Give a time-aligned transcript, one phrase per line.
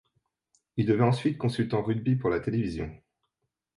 [0.77, 2.89] Il devient ensuite consultant rugby pour la télévision.